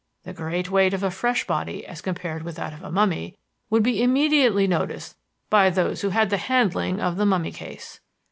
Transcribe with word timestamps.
The 0.23 0.33
great 0.33 0.71
weight 0.71 0.95
of 0.95 1.03
a 1.03 1.11
fresh 1.11 1.45
body 1.45 1.85
as 1.85 2.01
compared 2.01 2.41
with 2.41 2.55
that 2.55 2.73
of 2.73 2.81
a 2.81 2.91
mummy 2.91 3.37
would 3.69 3.83
be 3.83 4.01
immediately 4.01 4.65
noticed 4.65 5.15
by 5.51 5.69
those 5.69 6.01
who 6.01 6.09
had 6.09 6.31
the 6.31 6.37
handling 6.37 6.99
of 6.99 7.17
the 7.17 7.25
mummy 7.27 7.51
case. 7.51 7.99